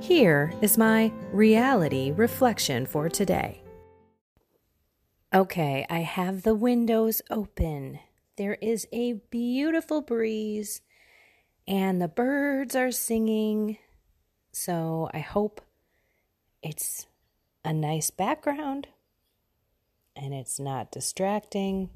[0.00, 3.62] Here is my reality reflection for today.
[5.34, 7.98] Okay, I have the windows open.
[8.36, 10.80] There is a beautiful breeze,
[11.66, 13.78] and the birds are singing.
[14.52, 15.60] So I hope
[16.62, 17.06] it's
[17.64, 18.88] a nice background
[20.14, 21.90] and it's not distracting.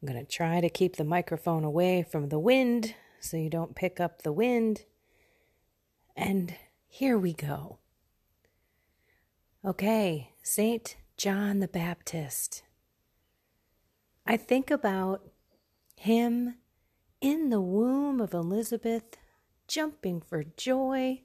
[0.00, 3.74] I'm going to try to keep the microphone away from the wind so you don't
[3.74, 4.84] pick up the wind.
[6.16, 6.54] And
[6.88, 7.78] here we go.
[9.64, 10.96] Okay, St.
[11.16, 12.62] John the Baptist.
[14.26, 15.22] I think about
[15.96, 16.56] him
[17.20, 19.16] in the womb of Elizabeth,
[19.68, 21.22] jumping for joy,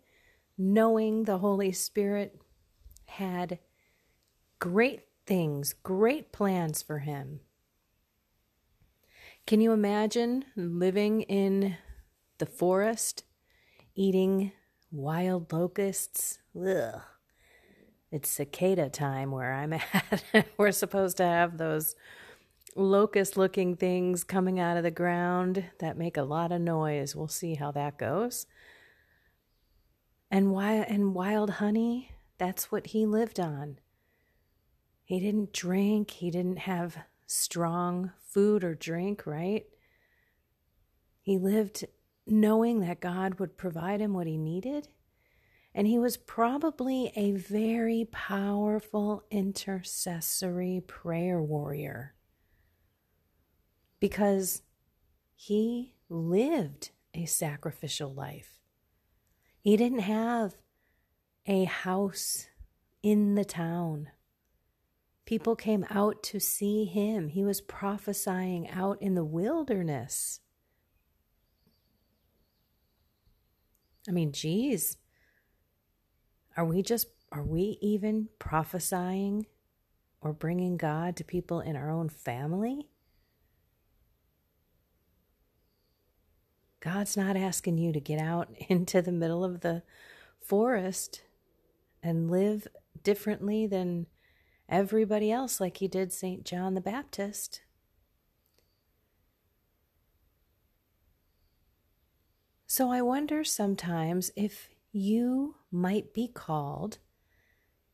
[0.58, 2.40] knowing the Holy Spirit
[3.06, 3.60] had
[4.60, 7.42] great things, great plans for him.
[9.46, 11.78] Can you imagine living in
[12.38, 13.24] the forest,
[13.96, 14.52] eating
[14.92, 16.40] wild locusts.
[16.56, 17.02] Ugh.
[18.12, 20.48] It's cicada time where I'm at.
[20.58, 21.96] We're supposed to have those
[22.76, 27.16] locust looking things coming out of the ground that make a lot of noise.
[27.16, 28.46] We'll see how that goes.
[30.30, 33.80] And wild and wild honey, that's what he lived on.
[35.04, 39.66] He didn't drink, he didn't have strong food or drink, right?
[41.22, 41.86] He lived
[42.28, 44.90] knowing that God would provide him what he needed.
[45.74, 52.16] And he was probably a very powerful intercessory prayer warrior
[54.00, 54.64] because
[55.36, 58.62] he lived a sacrificial life.
[59.60, 60.56] He didn't have
[61.46, 62.48] a house
[63.04, 64.10] in the town.
[65.26, 67.30] People came out to see him.
[67.30, 70.40] He was prophesying out in the wilderness.
[74.08, 74.98] I mean, geez,
[76.56, 79.48] are we just, are we even prophesying
[80.22, 82.88] or bringing God to people in our own family?
[86.80, 89.84] God's not asking you to get out into the middle of the
[90.40, 91.24] forest
[92.02, 92.68] and live
[93.04, 94.08] differently than
[94.70, 96.46] everybody else, like he did St.
[96.46, 97.62] John the Baptist.
[102.70, 106.98] So I wonder sometimes if you might be called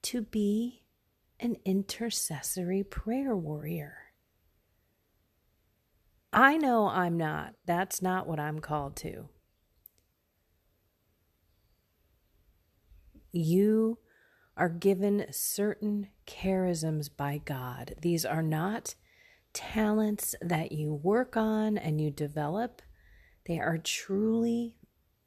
[0.02, 0.82] to be
[1.40, 3.98] an intercessory prayer warrior.
[6.34, 7.54] I know I'm not.
[7.68, 9.30] That's not what I'm called to.
[13.32, 14.00] You
[14.58, 17.94] are given certain charisms by God.
[18.02, 18.96] These are not
[19.54, 22.82] talents that you work on and you develop.
[23.46, 24.76] They are truly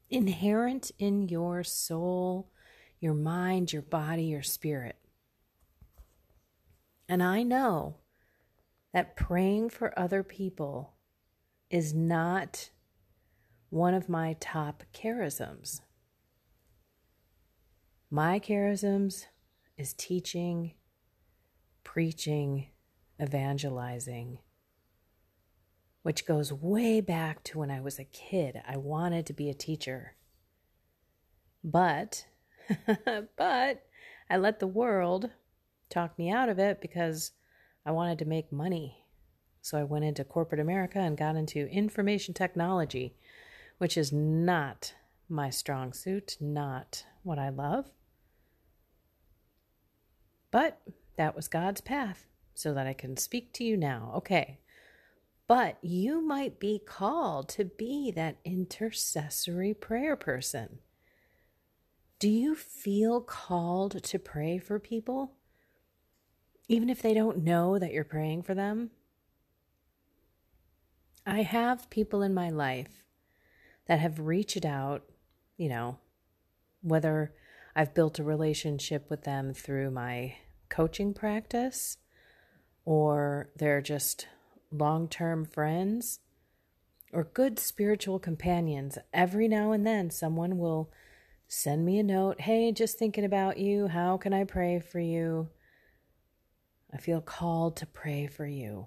[0.08, 2.50] inherent in your soul,
[3.00, 4.96] your mind, your body, your spirit.
[7.08, 7.96] And I know
[8.92, 10.94] that praying for other people
[11.70, 12.70] is not
[13.68, 15.80] one of my top charisms.
[18.10, 19.26] My charisms
[19.76, 20.74] is teaching,
[21.84, 22.68] preaching,
[23.20, 24.38] evangelizing,
[26.06, 28.62] which goes way back to when I was a kid.
[28.64, 30.14] I wanted to be a teacher.
[31.64, 32.26] But,
[33.36, 33.82] but
[34.30, 35.30] I let the world
[35.90, 37.32] talk me out of it because
[37.84, 39.02] I wanted to make money.
[39.62, 43.16] So I went into corporate America and got into information technology,
[43.78, 44.94] which is not
[45.28, 47.90] my strong suit, not what I love.
[50.52, 50.80] But
[51.16, 54.12] that was God's path so that I can speak to you now.
[54.18, 54.60] Okay,
[55.48, 60.78] but you might be called to be that intercessory prayer person.
[62.18, 65.36] Do you feel called to pray for people?
[66.68, 68.90] even if they don't know that you're praying for them.
[71.24, 73.02] I have people in my life
[73.86, 75.04] that have reached out,
[75.56, 75.98] you know,
[76.82, 77.34] whether
[77.74, 80.36] I've built a relationship with them through my
[80.68, 81.98] coaching practice
[82.84, 84.28] or they're just
[84.70, 86.20] long term friends
[87.12, 88.98] or good spiritual companions.
[89.12, 90.92] Every now and then, someone will
[91.48, 93.88] send me a note Hey, just thinking about you.
[93.88, 95.48] How can I pray for you?
[96.92, 98.86] I feel called to pray for you.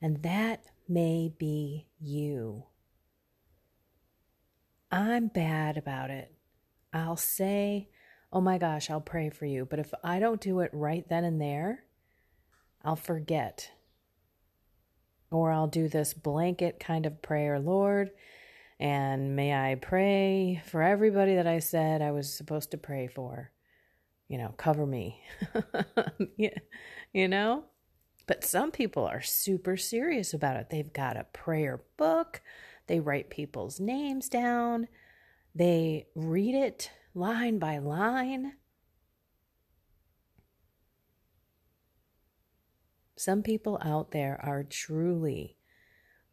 [0.00, 2.64] And that may be you.
[4.90, 6.32] I'm bad about it.
[6.92, 7.88] I'll say,
[8.32, 9.64] Oh my gosh, I'll pray for you.
[9.64, 11.84] But if I don't do it right then and there,
[12.84, 13.70] I'll forget.
[15.30, 18.10] Or I'll do this blanket kind of prayer, Lord,
[18.78, 23.50] and may I pray for everybody that I said I was supposed to pray for.
[24.28, 25.22] You know, cover me.
[27.12, 27.64] you know?
[28.26, 30.70] But some people are super serious about it.
[30.70, 32.42] They've got a prayer book,
[32.88, 34.88] they write people's names down,
[35.54, 38.54] they read it line by line.
[43.16, 45.56] Some people out there are truly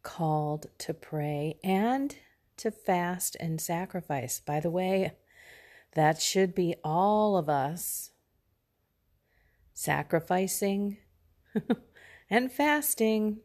[0.02, 2.14] called to pray and
[2.58, 4.38] to fast and sacrifice.
[4.38, 5.16] By the way,
[5.94, 8.10] that should be all of us
[9.72, 10.98] sacrificing
[12.30, 13.38] and fasting.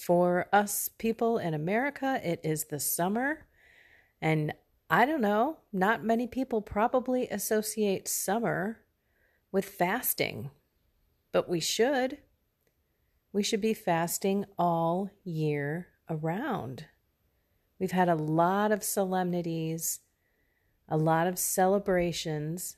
[0.00, 3.46] For us people in America, it is the summer.
[4.20, 4.52] And
[4.88, 8.78] I don't know, not many people probably associate summer
[9.56, 10.50] with fasting,
[11.32, 12.18] but we should.
[13.32, 16.84] We should be fasting all year around.
[17.78, 20.00] We've had a lot of solemnities,
[20.90, 22.76] a lot of celebrations,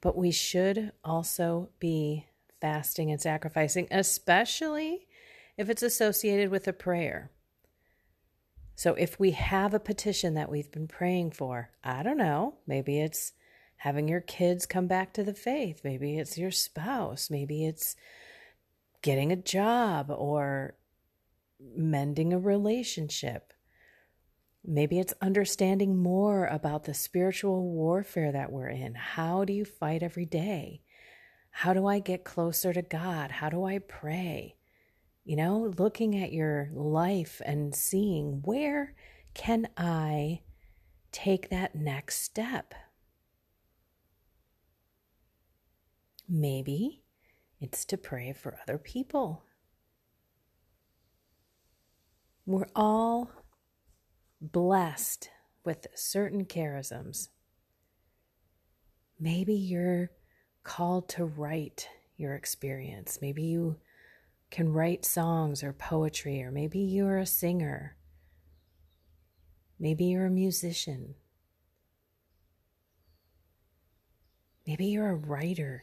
[0.00, 2.26] but we should also be
[2.60, 5.08] fasting and sacrificing, especially
[5.56, 7.32] if it's associated with a prayer.
[8.76, 13.00] So if we have a petition that we've been praying for, I don't know, maybe
[13.00, 13.32] it's
[13.84, 17.94] having your kids come back to the faith, maybe it's your spouse, maybe it's
[19.02, 20.74] getting a job or
[21.76, 23.52] mending a relationship.
[24.64, 28.94] Maybe it's understanding more about the spiritual warfare that we're in.
[28.94, 30.80] How do you fight every day?
[31.50, 33.32] How do I get closer to God?
[33.32, 34.56] How do I pray?
[35.26, 38.94] You know, looking at your life and seeing where
[39.34, 40.40] can I
[41.12, 42.72] take that next step?
[46.28, 47.02] Maybe
[47.60, 49.44] it's to pray for other people.
[52.46, 53.30] We're all
[54.40, 55.30] blessed
[55.64, 57.28] with certain charisms.
[59.18, 60.10] Maybe you're
[60.62, 63.18] called to write your experience.
[63.22, 63.76] Maybe you
[64.50, 67.96] can write songs or poetry, or maybe you're a singer.
[69.78, 71.14] Maybe you're a musician.
[74.66, 75.82] Maybe you're a writer.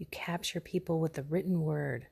[0.00, 2.06] You capture people with the written word.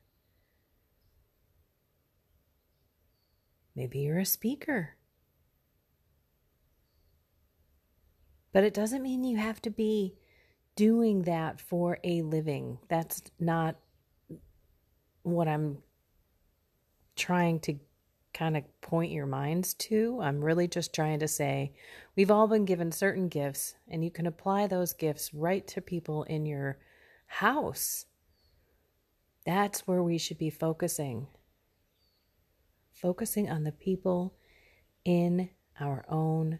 [3.75, 4.95] Maybe you're a speaker.
[8.53, 10.13] But it doesn't mean you have to be
[10.75, 12.77] doing that for a living.
[12.89, 13.75] That's not
[15.23, 15.79] what I'm
[17.15, 17.73] trying to
[18.35, 20.19] kind of point your minds to.
[20.21, 21.73] I'm really just trying to say
[22.15, 26.21] we've all been given certain gifts, and you can apply those gifts right to people
[26.25, 26.77] in your
[27.29, 28.05] house.
[29.45, 31.27] That's where we should be focusing
[33.01, 34.35] focusing on the people
[35.05, 36.59] in our own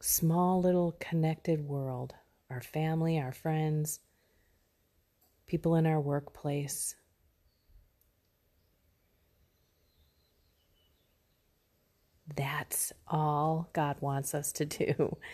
[0.00, 2.14] small little connected world
[2.50, 4.00] our family, our friends,
[5.46, 6.94] people in our workplace.
[12.36, 15.16] That's all God wants us to do.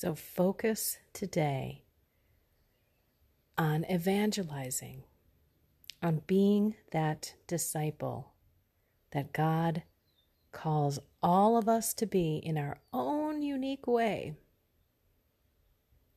[0.00, 1.82] So focus today
[3.58, 5.02] on evangelizing,
[6.00, 8.34] on being that disciple
[9.10, 9.82] that God
[10.52, 14.36] calls all of us to be in our own unique way.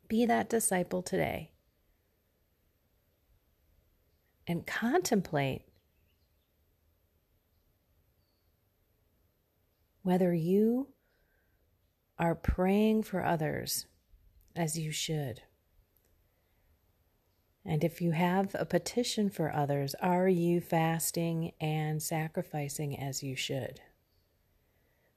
[0.08, 1.50] Be that disciple today
[4.46, 5.64] and contemplate
[10.04, 10.90] whether you
[12.22, 13.88] are praying for others
[14.56, 15.42] as you should.
[17.66, 23.36] And if you have a petition for others, are you fasting and sacrificing as you
[23.36, 23.82] should?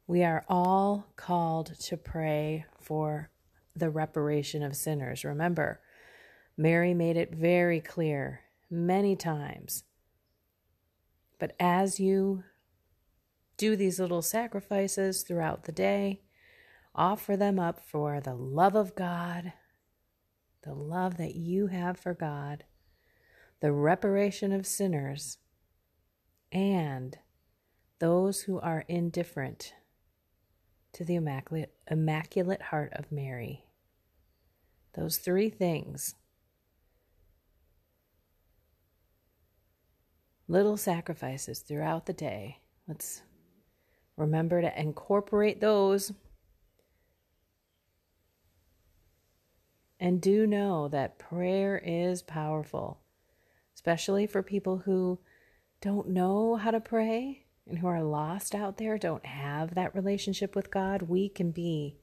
[0.06, 3.30] We are all called to pray for
[3.76, 5.24] the reparation of sinners.
[5.24, 5.80] Remember,
[6.56, 9.84] Mary made it very clear many times.
[11.38, 12.44] But as you
[13.58, 16.20] do these little sacrifices throughout the day,
[16.94, 19.52] offer them up for the love of God,
[20.62, 22.64] the love that you have for God,
[23.60, 25.38] the reparation of sinners,
[26.52, 27.18] and
[27.98, 29.74] those who are indifferent
[30.92, 33.64] to the Immaculate, Immaculate Heart of Mary.
[34.94, 36.14] Those three things
[40.46, 42.58] little sacrifices throughout the day.
[42.86, 43.22] Let's
[44.16, 46.12] remember to incorporate those.
[50.04, 53.00] And do know that prayer is powerful,
[53.74, 55.18] especially for people who
[55.80, 60.54] don't know how to pray and who are lost out there, don't have that relationship
[60.54, 61.96] with God, we can be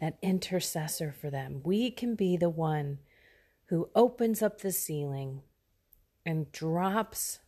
[0.00, 1.60] that intercessor for them.
[1.62, 3.00] We can be the one
[3.66, 5.42] who opens up the ceiling
[6.24, 7.40] and drops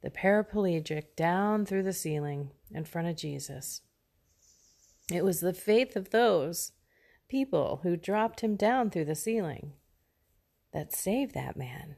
[0.00, 3.80] the paraplegic down through the ceiling in front of Jesus.
[5.12, 6.70] It was the faith of those
[7.28, 9.72] people who dropped him down through the ceiling
[10.72, 11.96] that saved that man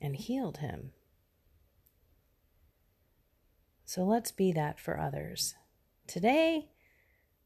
[0.00, 0.92] and healed him.
[3.84, 5.54] So let's be that for others
[6.06, 6.70] today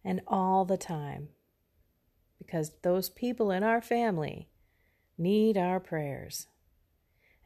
[0.05, 1.29] and all the time
[2.39, 4.49] because those people in our family
[5.17, 6.47] need our prayers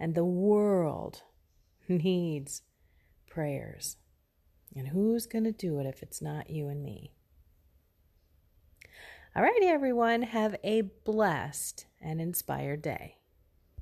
[0.00, 1.22] and the world
[1.88, 2.62] needs
[3.28, 3.96] prayers.
[4.74, 7.12] And who's going to do it if it's not you and me?
[9.38, 13.17] All righty, everyone, have a blessed and inspired day.